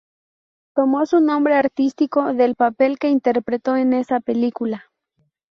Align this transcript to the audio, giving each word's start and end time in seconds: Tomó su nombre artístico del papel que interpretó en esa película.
Tomó 0.73 1.05
su 1.05 1.19
nombre 1.19 1.53
artístico 1.53 2.33
del 2.33 2.55
papel 2.55 2.97
que 2.97 3.11
interpretó 3.11 3.75
en 3.77 3.93
esa 3.93 4.19
película. 4.19 4.85